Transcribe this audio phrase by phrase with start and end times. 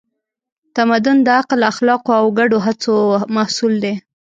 [0.75, 2.95] تمدن د عقل، اخلاقو او ګډو هڅو
[3.35, 3.93] محصول دی.